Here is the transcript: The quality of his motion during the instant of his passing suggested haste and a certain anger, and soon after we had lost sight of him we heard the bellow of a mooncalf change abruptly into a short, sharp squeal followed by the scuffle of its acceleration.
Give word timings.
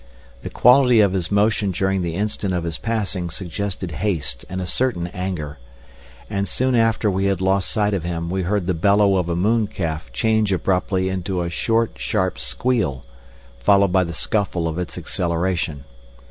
The 0.41 0.49
quality 0.49 0.99
of 0.99 1.13
his 1.13 1.31
motion 1.31 1.69
during 1.69 2.01
the 2.01 2.15
instant 2.15 2.55
of 2.55 2.63
his 2.63 2.79
passing 2.79 3.29
suggested 3.29 3.91
haste 3.91 4.43
and 4.49 4.59
a 4.59 4.65
certain 4.65 5.05
anger, 5.05 5.59
and 6.27 6.47
soon 6.47 6.73
after 6.73 7.11
we 7.11 7.25
had 7.25 7.39
lost 7.39 7.69
sight 7.69 7.93
of 7.93 8.01
him 8.01 8.27
we 8.31 8.41
heard 8.41 8.65
the 8.65 8.73
bellow 8.73 9.15
of 9.17 9.29
a 9.29 9.35
mooncalf 9.35 10.11
change 10.11 10.51
abruptly 10.51 11.07
into 11.07 11.43
a 11.43 11.51
short, 11.51 11.99
sharp 11.99 12.39
squeal 12.39 13.05
followed 13.59 13.91
by 13.91 14.03
the 14.03 14.11
scuffle 14.11 14.67
of 14.67 14.79
its 14.79 14.97
acceleration. 14.97 15.83